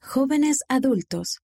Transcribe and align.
Jóvenes 0.00 0.60
adultos. 0.68 1.40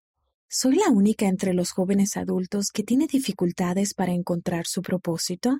¿Soy 0.48 0.77
la 0.77 0.89
única 0.89 1.27
entre 1.27 1.52
los 1.52 1.73
jóvenes 1.73 2.16
adultos 2.16 2.70
que 2.73 2.84
tiene 2.84 3.06
dificultades 3.06 3.94
para 3.94 4.12
encontrar 4.12 4.66
su 4.66 4.80
propósito? 4.80 5.58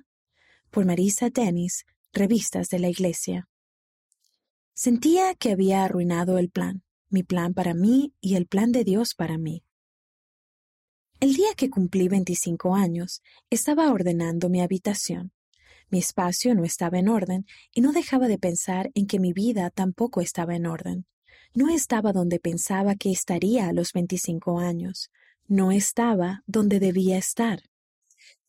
Por 0.71 0.87
Marisa 0.87 1.29
Dennis, 1.29 1.85
Revistas 2.13 2.69
de 2.69 2.79
la 2.79 2.89
Iglesia. 2.89 3.49
Sentía 4.75 5.35
que 5.35 5.51
había 5.51 5.85
arruinado 5.85 6.39
el 6.39 6.49
plan, 6.49 6.83
mi 7.11 7.25
plan 7.25 7.53
para 7.53 7.75
mí 7.75 8.15
y 8.21 8.37
el 8.37 8.47
plan 8.47 8.73
de 8.73 8.85
Dios 8.85 9.15
para 9.15 9.39
mí. 9.39 9.65
El 11.21 11.35
día 11.35 11.53
que 11.57 11.69
cumplí 11.69 12.09
25 12.09 12.75
años, 12.75 13.23
estaba 13.51 13.93
ordenando 13.93 14.49
mi 14.49 14.63
habitación. 14.63 15.33
Mi 15.91 15.99
espacio 15.99 16.55
no 16.55 16.65
estaba 16.65 16.99
en 16.99 17.09
orden 17.09 17.45
y 17.73 17.81
no 17.83 17.93
dejaba 17.93 18.29
de 18.29 18.39
pensar 18.39 18.91
en 18.95 19.07
que 19.07 19.19
mi 19.19 19.33
vida 19.33 19.69
tampoco 19.71 20.21
estaba 20.21 20.55
en 20.55 20.67
orden. 20.67 21.07
No 21.57 21.69
estaba 21.69 22.13
donde 22.13 22.41
pensaba 22.41 22.97
que 22.97 23.13
estaría 23.13 23.69
a 23.69 23.73
los 23.73 23.93
25 23.93 24.59
años. 24.59 25.13
No 25.47 25.71
estaba 25.71 26.43
donde 26.49 26.81
debía 26.81 27.17
estar. 27.17 27.63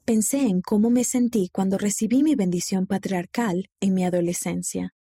Pensé 0.05 0.47
en 0.47 0.61
cómo 0.61 0.89
me 0.89 1.03
sentí 1.03 1.49
cuando 1.49 1.77
recibí 1.77 2.23
mi 2.23 2.33
bendición 2.33 2.87
patriarcal 2.87 3.69
en 3.79 3.93
mi 3.93 4.05
adolescencia. 4.05 4.95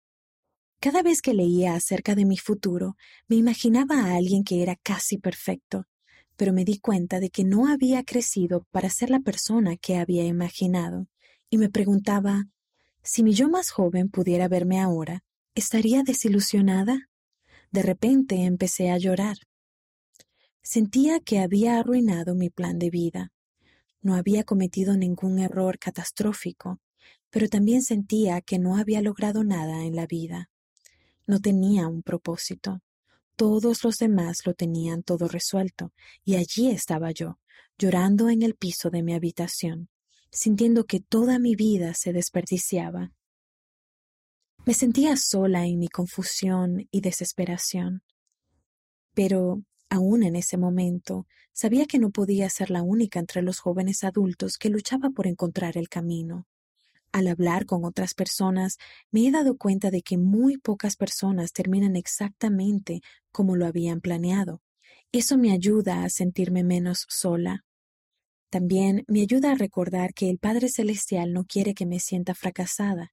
Cada 0.81 1.03
vez 1.03 1.23
que 1.23 1.33
leía 1.33 1.75
acerca 1.75 2.15
de 2.15 2.27
mi 2.27 2.37
futuro, 2.37 2.95
me 3.27 3.37
imaginaba 3.37 4.01
a 4.01 4.17
alguien 4.17 4.45
que 4.45 4.63
era 4.63 4.77
casi 4.77 5.17
perfecto, 5.17 5.87
pero 6.37 6.53
me 6.53 6.67
di 6.67 6.81
cuenta 6.81 7.21
de 7.21 7.31
que 7.31 7.45
no 7.45 7.69
había 7.69 8.05
crecido 8.05 8.67
para 8.71 8.91
ser 8.91 9.09
la 9.09 9.21
persona 9.21 9.79
que 9.79 9.97
había 9.97 10.27
imaginado, 10.27 11.07
y 11.49 11.57
me 11.57 11.71
preguntaba, 11.71 12.49
si 13.03 13.23
mi 13.23 13.33
yo 13.33 13.49
más 13.49 13.71
joven 13.71 14.11
pudiera 14.11 14.47
verme 14.47 14.79
ahora, 14.79 15.25
¿estaría 15.55 16.03
desilusionada? 16.03 17.09
De 17.75 17.83
repente 17.83 18.45
empecé 18.45 18.93
a 18.93 18.99
llorar. 18.99 19.37
Sentía 20.63 21.19
que 21.19 21.41
había 21.41 21.81
arruinado 21.81 22.37
mi 22.37 22.49
plan 22.49 22.79
de 22.79 22.89
vida. 22.89 23.33
No 24.01 24.15
había 24.15 24.45
cometido 24.45 24.97
ningún 24.97 25.41
error 25.41 25.81
catastrófico, 25.81 26.79
pero 27.31 27.49
también 27.49 27.83
sentía 27.83 28.41
que 28.43 28.61
no 28.61 28.77
había 28.77 29.03
logrado 29.03 29.43
nada 29.43 29.83
en 29.83 29.97
la 29.97 30.07
vida. 30.07 30.51
No 31.27 31.41
tenía 31.41 31.89
un 31.89 32.05
propósito. 32.05 32.81
Todos 33.35 33.83
los 33.83 33.99
demás 33.99 34.47
lo 34.47 34.55
tenían 34.55 35.03
todo 35.03 35.27
resuelto, 35.27 35.93
y 36.25 36.37
allí 36.37 36.71
estaba 36.71 37.11
yo, 37.11 37.41
llorando 37.77 38.31
en 38.31 38.43
el 38.43 38.55
piso 38.55 38.89
de 38.89 39.03
mi 39.03 39.15
habitación, 39.15 39.89
sintiendo 40.31 40.85
que 40.85 41.01
toda 41.01 41.41
mi 41.41 41.57
vida 41.57 41.93
se 41.95 42.13
desperdiciaba. 42.13 43.11
Me 44.67 44.73
sentía 44.73 45.15
sola 45.17 45.67
en 45.67 45.79
mi 45.79 45.89
confusión 45.89 46.89
y 46.91 47.03
desesperación. 47.03 48.03
Pero, 49.13 49.63
aún 49.91 50.23
en 50.23 50.37
ese 50.37 50.57
momento, 50.57 51.27
sabía 51.53 51.85
que 51.85 51.99
no 51.99 52.11
podía 52.11 52.49
ser 52.49 52.71
la 52.71 52.83
única 52.83 53.19
entre 53.19 53.43
los 53.43 53.59
jóvenes 53.59 54.05
adultos 54.05 54.57
que 54.57 54.71
luchaba 54.71 55.11
por 55.11 55.27
encontrar 55.27 55.77
el 55.77 55.91
camino. 55.91 56.47
Al 57.13 57.29
hablar 57.29 57.67
con 57.67 57.85
otras 57.85 58.15
personas, 58.15 58.79
me 59.11 59.27
he 59.27 59.31
dado 59.31 59.59
cuenta 59.59 59.91
de 59.91 60.01
que 60.01 60.17
muy 60.17 60.57
pocas 60.57 60.97
personas 60.97 61.53
terminan 61.53 61.95
exactamente 61.95 63.03
como 63.33 63.57
lo 63.57 63.67
habían 63.67 64.01
planeado. 64.01 64.63
Eso 65.13 65.37
me 65.37 65.53
ayuda 65.53 66.05
a 66.05 66.09
sentirme 66.09 66.65
menos 66.65 67.05
sola. 67.11 67.67
También 68.49 69.05
me 69.09 69.21
ayuda 69.21 69.53
a 69.53 69.57
recordar 69.57 70.15
que 70.15 70.31
el 70.31 70.39
Padre 70.39 70.71
Celestial 70.71 71.35
no 71.35 71.45
quiere 71.45 71.75
que 71.75 71.85
me 71.85 72.01
sienta 72.01 72.35
fracasada. 72.35 73.13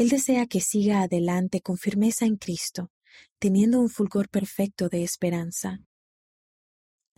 Él 0.00 0.08
desea 0.08 0.46
que 0.46 0.62
siga 0.62 1.02
adelante 1.02 1.60
con 1.60 1.76
firmeza 1.76 2.24
en 2.24 2.36
Cristo, 2.36 2.90
teniendo 3.38 3.78
un 3.78 3.90
fulgor 3.90 4.30
perfecto 4.30 4.88
de 4.88 5.02
esperanza. 5.02 5.80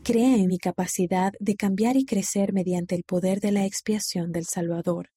Cree 0.02 0.34
en 0.34 0.48
mi 0.48 0.58
capacidad 0.58 1.33
de 1.39 1.55
cambiar 1.55 1.97
y 1.97 2.05
crecer 2.05 2.52
mediante 2.52 2.97
el 2.97 3.05
poder 3.05 3.39
de 3.39 3.52
la 3.52 3.66
expiación 3.66 4.33
del 4.33 4.47
Salvador. 4.47 5.11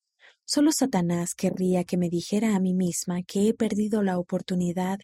Solo 0.46 0.72
Satanás 0.72 1.34
querría 1.34 1.86
que 1.86 1.98
me 1.98 2.08
dijera 2.08 2.56
a 2.56 2.60
mí 2.60 2.76
misma 2.76 3.24
que 3.24 3.48
he 3.48 3.56
perdido 3.56 4.04
la 4.04 4.20
oportunidad 4.20 5.00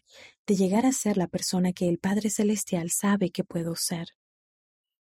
de 0.46 0.54
llegar 0.54 0.86
a 0.86 0.92
ser 0.92 1.16
la 1.16 1.26
persona 1.26 1.72
que 1.72 1.88
el 1.88 1.98
Padre 1.98 2.30
Celestial 2.30 2.92
sabe 2.92 3.30
que 3.30 3.42
puedo 3.42 3.74
ser. 3.74 4.06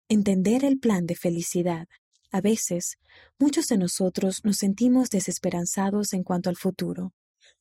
Entender 0.07 0.63
el 0.63 0.79
plan 0.79 1.05
de 1.05 1.15
felicidad. 1.15 1.89
A 2.31 2.39
veces, 2.39 2.95
muchos 3.37 3.67
de 3.67 3.77
nosotros 3.77 4.45
nos 4.45 4.55
sentimos 4.55 5.09
desesperanzados 5.09 6.13
en 6.13 6.23
cuanto 6.23 6.49
al 6.49 6.55
futuro, 6.55 7.11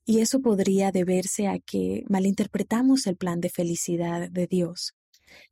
y 0.08 0.20
eso 0.20 0.40
podría 0.40 0.90
deberse 0.90 1.48
a 1.48 1.58
que 1.58 2.02
malinterpretamos 2.08 3.06
el 3.06 3.18
plan 3.18 3.40
de 3.42 3.50
felicidad 3.50 4.30
de 4.30 4.46
Dios. 4.46 4.94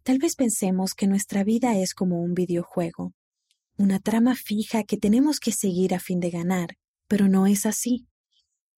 Tal 0.03 0.17
vez 0.17 0.35
pensemos 0.35 0.95
que 0.95 1.07
nuestra 1.07 1.45
vida 1.45 1.77
es 1.79 1.93
como 1.93 2.23
un 2.23 2.33
videojuego, 2.33 3.13
una 3.77 4.01
trama 4.01 4.35
fija 4.35 4.83
que 4.85 4.97
tenemos 4.97 5.41
que 5.41 5.53
seguir 5.53 5.95
a 5.95 6.01
fin 6.01 6.21
de 6.21 6.31
ganar, 6.31 6.79
pero 7.07 7.29
no 7.29 7.47
es 7.47 7.67
así. 7.67 8.07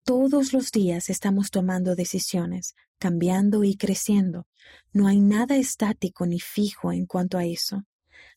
Todos 0.03 0.53
los 0.53 0.73
días 0.73 1.11
estamos 1.11 1.53
tomando 1.53 1.95
decisiones, 1.95 2.75
cambiando 2.99 3.63
y 3.63 3.77
creciendo. 3.77 4.49
No 4.93 5.07
hay 5.07 5.21
nada 5.21 5.59
estático 5.59 6.27
ni 6.27 6.41
fijo 6.41 6.91
en 6.91 7.07
cuanto 7.07 7.39
a 7.39 7.45
eso. 7.45 7.85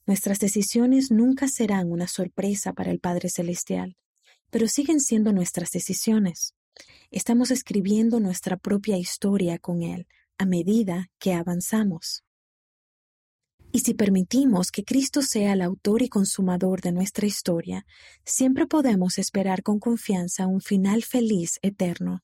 Nuestras 0.06 0.38
decisiones 0.38 1.10
nunca 1.10 1.48
serán 1.48 1.92
una 1.92 2.08
sorpresa 2.08 2.72
para 2.74 2.92
el 2.92 3.00
Padre 3.00 3.30
Celestial, 3.30 3.98
pero 4.52 4.68
siguen 4.68 5.00
siendo 5.00 5.34
nuestras 5.34 5.72
decisiones. 5.72 6.54
Estamos 7.12 7.52
escribiendo 7.52 8.20
nuestra 8.20 8.58
propia 8.58 8.98
historia 8.98 9.60
con 9.60 9.82
Él 9.82 10.08
a 10.38 10.46
medida 10.46 11.10
que 11.20 11.34
avanzamos. 11.34 12.24
Y 13.74 13.80
si 13.80 13.94
permitimos 13.94 14.72
que 14.72 14.84
Cristo 14.84 15.22
sea 15.22 15.54
el 15.54 15.62
autor 15.62 16.02
y 16.02 16.10
consumador 16.10 16.82
de 16.82 16.92
nuestra 16.92 17.26
historia, 17.26 17.86
siempre 18.26 18.68
podemos 18.68 19.18
esperar 19.18 19.64
con 19.64 19.80
confianza 19.80 20.48
un 20.48 20.60
final 20.60 21.04
feliz 21.04 21.58
eterno. 21.62 22.22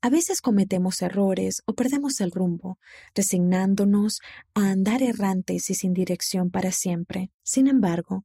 A 0.00 0.10
veces 0.10 0.40
cometemos 0.40 1.02
errores 1.02 1.62
o 1.66 1.74
perdemos 1.74 2.20
el 2.20 2.30
rumbo, 2.30 2.78
resignándonos 3.14 4.20
a 4.54 4.70
andar 4.70 5.02
errantes 5.02 5.70
y 5.70 5.74
sin 5.74 5.92
dirección 5.92 6.50
para 6.50 6.72
siempre. 6.72 7.30
Sin 7.42 7.68
embargo, 7.68 8.24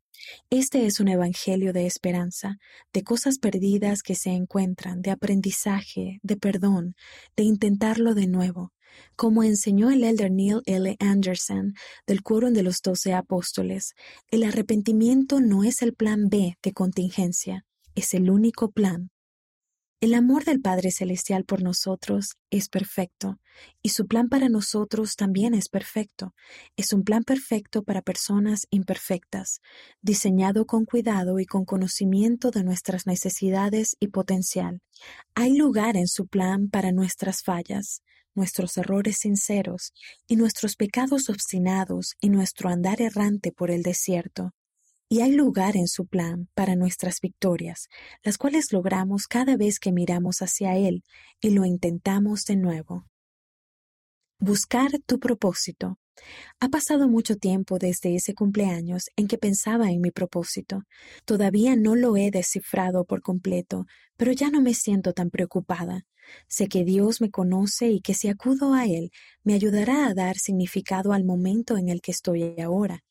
este 0.50 0.86
es 0.86 1.00
un 1.00 1.08
evangelio 1.08 1.74
de 1.74 1.86
esperanza, 1.86 2.58
de 2.94 3.04
cosas 3.04 3.40
perdidas 3.40 4.02
que 4.04 4.16
se 4.16 4.32
encuentran, 4.32 5.02
de 5.02 5.12
aprendizaje, 5.12 6.20
de 6.24 6.38
perdón, 6.38 6.96
de 7.36 7.44
intentarlo 7.44 8.14
de 8.14 8.28
nuevo, 8.28 8.74
como 9.16 9.44
enseñó 9.44 9.92
el 9.92 10.04
elder 10.04 10.32
Neil 10.32 10.62
L. 10.66 10.96
Anderson 11.00 11.74
del 12.06 12.24
Quórum 12.24 12.54
de 12.54 12.64
los 12.64 12.82
Doce 12.82 13.14
Apóstoles, 13.14 13.94
el 14.30 14.44
arrepentimiento 14.44 15.40
no 15.40 15.64
es 15.64 15.82
el 15.82 15.94
plan 15.94 16.30
B 16.30 16.58
de 16.62 16.74
contingencia, 16.74 17.66
es 17.96 18.14
el 18.14 18.30
único 18.30 18.72
plan. 18.72 19.11
El 20.02 20.16
amor 20.16 20.46
del 20.46 20.60
Padre 20.62 20.90
Celestial 20.90 21.46
por 21.46 21.62
nosotros 21.62 22.32
es 22.50 22.70
perfecto, 22.70 23.40
y 23.84 23.90
su 23.90 24.08
plan 24.08 24.30
para 24.30 24.50
nosotros 24.50 25.16
también 25.16 25.54
es 25.54 25.70
perfecto. 25.70 26.34
Es 26.76 26.92
un 26.92 27.04
plan 27.04 27.24
perfecto 27.24 27.84
para 27.84 28.02
personas 28.02 28.66
imperfectas, 28.72 29.62
diseñado 30.02 30.66
con 30.66 30.86
cuidado 30.86 31.38
y 31.38 31.46
con 31.46 31.66
conocimiento 31.66 32.50
de 32.50 32.64
nuestras 32.64 33.06
necesidades 33.06 33.96
y 34.00 34.08
potencial. 34.08 34.82
Hay 35.36 35.56
lugar 35.56 35.96
en 35.96 36.08
su 36.08 36.26
plan 36.26 36.72
para 36.72 36.92
nuestras 36.92 37.44
fallas, 37.44 38.02
nuestros 38.34 38.78
errores 38.78 39.20
sinceros 39.20 39.94
y 40.28 40.36
nuestros 40.36 40.78
pecados 40.78 41.30
obstinados 41.30 42.16
y 42.20 42.30
nuestro 42.30 42.70
andar 42.70 43.04
errante 43.04 43.52
por 43.52 43.70
el 43.70 43.84
desierto. 43.84 44.56
Y 45.12 45.20
hay 45.20 45.34
lugar 45.34 45.76
en 45.76 45.90
su 45.90 46.06
plan 46.06 46.48
para 46.54 46.78
nuestras 46.78 47.20
victorias, 47.20 47.90
las 48.24 48.38
cuales 48.38 48.72
logramos 48.72 49.28
cada 49.28 49.58
vez 49.58 49.78
que 49.78 49.92
miramos 49.92 50.42
hacia 50.42 50.78
Él 50.78 51.04
y 51.42 51.50
lo 51.50 51.66
intentamos 51.66 52.46
de 52.46 52.56
nuevo. 52.56 53.04
Buscar 54.40 54.90
tu 55.06 55.20
propósito. 55.20 56.00
Ha 56.62 56.70
pasado 56.70 57.10
mucho 57.10 57.36
tiempo 57.36 57.78
desde 57.78 58.16
ese 58.16 58.34
cumpleaños 58.34 59.10
en 59.18 59.28
que 59.28 59.38
pensaba 59.38 59.92
en 59.92 60.00
mi 60.00 60.12
propósito. 60.12 60.84
Todavía 61.26 61.76
no 61.76 61.98
lo 61.98 62.16
he 62.16 62.32
descifrado 62.32 63.04
por 63.04 63.22
completo, 63.22 63.88
pero 64.16 64.32
ya 64.32 64.50
no 64.50 64.62
me 64.62 64.74
siento 64.74 65.12
tan 65.12 65.30
preocupada. 65.30 66.06
Sé 66.48 66.70
que 66.70 66.86
Dios 66.86 67.20
me 67.20 67.32
conoce 67.32 67.90
y 67.90 68.00
que 68.00 68.14
si 68.14 68.30
acudo 68.30 68.74
a 68.74 68.86
Él, 68.86 69.12
me 69.44 69.56
ayudará 69.56 70.08
a 70.08 70.14
dar 70.14 70.38
significado 70.38 71.12
al 71.12 71.26
momento 71.26 71.76
en 71.76 71.90
el 71.90 72.00
que 72.00 72.12
estoy 72.12 72.58
ahora. 72.62 73.04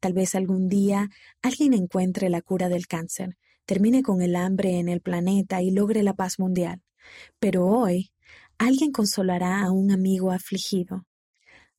Tal 0.00 0.12
vez 0.12 0.34
algún 0.34 0.68
día 0.68 1.08
alguien 1.42 1.74
encuentre 1.74 2.30
la 2.30 2.42
cura 2.42 2.68
del 2.68 2.86
cáncer, 2.86 3.36
termine 3.64 4.02
con 4.02 4.22
el 4.22 4.36
hambre 4.36 4.78
en 4.78 4.88
el 4.88 5.00
planeta 5.00 5.62
y 5.62 5.70
logre 5.70 6.02
la 6.02 6.14
paz 6.14 6.38
mundial. 6.38 6.82
Pero 7.38 7.66
hoy, 7.66 8.12
alguien 8.58 8.92
consolará 8.92 9.62
a 9.62 9.70
un 9.70 9.90
amigo 9.90 10.32
afligido, 10.32 11.06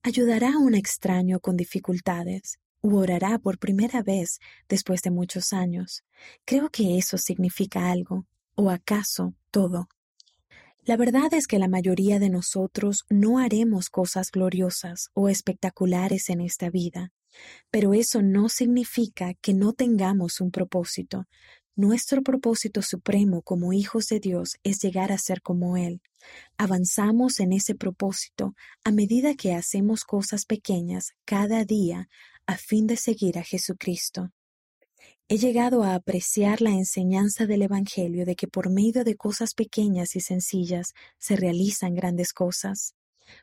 ayudará 0.03 0.53
a 0.53 0.59
un 0.59 0.75
extraño 0.75 1.39
con 1.39 1.57
dificultades, 1.57 2.59
u 2.81 2.97
orará 2.97 3.39
por 3.39 3.57
primera 3.57 4.01
vez 4.01 4.39
después 4.67 5.01
de 5.01 5.11
muchos 5.11 5.53
años. 5.53 6.03
Creo 6.45 6.69
que 6.69 6.97
eso 6.97 7.17
significa 7.17 7.91
algo, 7.91 8.25
o 8.55 8.69
acaso 8.69 9.33
todo. 9.51 9.87
La 10.83 10.97
verdad 10.97 11.33
es 11.33 11.45
que 11.45 11.59
la 11.59 11.67
mayoría 11.67 12.19
de 12.19 12.29
nosotros 12.29 13.05
no 13.09 13.37
haremos 13.37 13.89
cosas 13.89 14.31
gloriosas 14.31 15.09
o 15.13 15.29
espectaculares 15.29 16.29
en 16.29 16.41
esta 16.41 16.69
vida, 16.69 17.11
pero 17.71 17.93
eso 17.93 18.21
no 18.21 18.49
significa 18.49 19.33
que 19.35 19.53
no 19.53 19.73
tengamos 19.73 20.41
un 20.41 20.51
propósito. 20.51 21.27
Nuestro 21.75 22.21
propósito 22.23 22.81
supremo 22.81 23.41
como 23.41 23.71
hijos 23.71 24.07
de 24.07 24.19
Dios 24.19 24.57
es 24.63 24.79
llegar 24.81 25.11
a 25.11 25.17
ser 25.17 25.41
como 25.41 25.77
Él. 25.77 26.01
Avanzamos 26.57 27.39
en 27.39 27.53
ese 27.53 27.73
propósito 27.73 28.53
a 28.83 28.91
medida 28.91 29.33
que 29.35 29.53
hacemos 29.53 30.03
cosas 30.03 30.45
pequeñas 30.45 31.13
cada 31.23 31.63
día 31.63 32.09
a 32.45 32.57
fin 32.57 32.85
de 32.85 32.97
seguir 32.97 33.37
a 33.37 33.43
Jesucristo. 33.43 34.31
He 35.29 35.37
llegado 35.37 35.83
a 35.83 35.93
apreciar 35.93 36.59
la 36.59 36.71
enseñanza 36.71 37.45
del 37.45 37.61
Evangelio 37.61 38.25
de 38.25 38.35
que 38.35 38.47
por 38.47 38.71
medio 38.71 39.03
de 39.03 39.15
cosas 39.15 39.53
pequeñas 39.53 40.15
y 40.15 40.21
sencillas 40.21 40.93
se 41.19 41.35
realizan 41.35 41.93
grandes 41.93 42.33
cosas. 42.33 42.95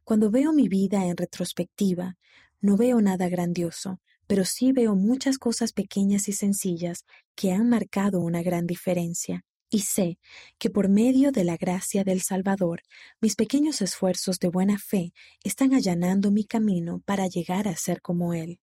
Cuando 0.04 0.30
veo 0.30 0.52
mi 0.52 0.68
vida 0.68 1.06
en 1.06 1.16
retrospectiva, 1.16 2.16
no 2.60 2.76
veo 2.76 3.00
nada 3.00 3.28
grandioso, 3.28 4.00
pero 4.26 4.44
sí 4.44 4.72
veo 4.72 4.94
muchas 4.94 5.38
cosas 5.38 5.72
pequeñas 5.72 6.28
y 6.28 6.32
sencillas 6.32 7.04
que 7.34 7.52
han 7.52 7.68
marcado 7.68 8.20
una 8.20 8.42
gran 8.42 8.66
diferencia. 8.66 9.44
Y 9.68 9.80
sé 9.80 10.18
que 10.58 10.70
por 10.70 10.88
medio 10.88 11.32
de 11.32 11.44
la 11.44 11.56
gracia 11.56 12.04
del 12.04 12.22
Salvador, 12.22 12.82
mis 13.20 13.34
pequeños 13.34 13.82
esfuerzos 13.82 14.38
de 14.38 14.48
buena 14.48 14.78
fe 14.78 15.12
están 15.42 15.74
allanando 15.74 16.30
mi 16.30 16.44
camino 16.44 17.02
para 17.04 17.26
llegar 17.26 17.66
a 17.66 17.76
ser 17.76 18.00
como 18.00 18.32
Él. 18.32 18.60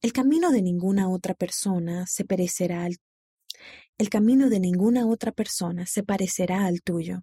El 0.00 0.12
camino 0.12 0.50
de 0.50 0.62
ninguna 0.62 1.08
otra 1.08 1.34
persona 1.34 2.06
se 2.06 2.24
parecerá 2.24 2.84
al 2.84 2.96
el 3.96 4.10
camino 4.10 4.50
de 4.50 4.58
ninguna 4.58 5.06
otra 5.06 5.30
persona 5.30 5.86
se 5.86 6.02
parecerá 6.02 6.66
al 6.66 6.82
tuyo. 6.82 7.22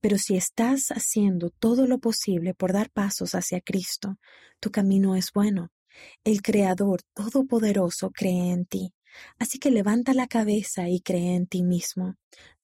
Pero 0.00 0.18
si 0.18 0.36
estás 0.36 0.88
haciendo 0.88 1.50
todo 1.50 1.86
lo 1.86 1.98
posible 1.98 2.54
por 2.54 2.72
dar 2.72 2.90
pasos 2.90 3.34
hacia 3.34 3.60
Cristo, 3.60 4.18
tu 4.60 4.70
camino 4.70 5.16
es 5.16 5.32
bueno. 5.32 5.70
El 6.24 6.42
Creador 6.42 7.02
Todopoderoso 7.14 8.10
cree 8.10 8.52
en 8.52 8.64
ti. 8.64 8.92
Así 9.38 9.58
que 9.58 9.70
levanta 9.70 10.14
la 10.14 10.26
cabeza 10.26 10.88
y 10.88 11.00
cree 11.00 11.34
en 11.34 11.46
ti 11.46 11.62
mismo. 11.62 12.16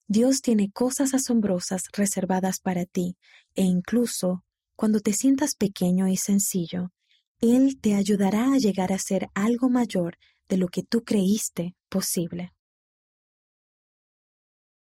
Dios 0.09 0.41
tiene 0.41 0.71
cosas 0.71 1.15
asombrosas 1.15 1.85
reservadas 1.93 2.61
para 2.61 2.85
ti, 2.85 3.17
e 3.55 3.63
incluso 3.63 4.45
cuando 4.77 5.01
te 5.01 5.13
sientas 5.13 5.57
pequeño 5.57 6.07
y 6.07 6.17
sencillo, 6.17 6.93
él 7.41 7.81
te 7.81 7.95
ayudará 7.95 8.53
a 8.53 8.59
llegar 8.59 8.93
a 8.93 8.99
ser 8.99 9.29
algo 9.35 9.69
mayor 9.69 10.17
de 10.49 10.59
lo 10.59 10.69
que 10.69 10.83
tú 10.83 11.03
creíste 11.03 11.75
posible. 11.89 12.53